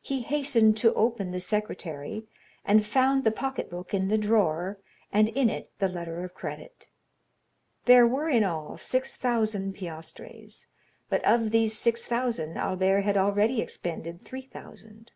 He 0.00 0.22
hastened 0.22 0.76
to 0.78 0.92
open 0.94 1.30
the 1.30 1.38
secrétaire, 1.38 2.26
and 2.64 2.84
found 2.84 3.22
the 3.22 3.30
pocket 3.30 3.70
book 3.70 3.94
in 3.94 4.08
the 4.08 4.18
drawer, 4.18 4.80
and 5.12 5.28
in 5.28 5.48
it 5.48 5.70
the 5.78 5.86
letter 5.86 6.24
of 6.24 6.34
credit. 6.34 6.88
There 7.84 8.04
were 8.04 8.28
in 8.28 8.42
all 8.42 8.76
six 8.76 9.14
thousand 9.14 9.76
piastres, 9.76 10.66
but 11.08 11.24
of 11.24 11.52
these 11.52 11.78
six 11.78 12.04
thousand 12.04 12.56
Albert 12.56 13.02
had 13.02 13.16
already 13.16 13.60
expended 13.60 14.20
three 14.20 14.48
thousand. 14.48 15.12